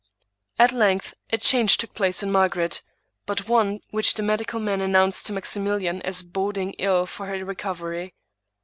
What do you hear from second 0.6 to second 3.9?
length a change took place in Margaret, but one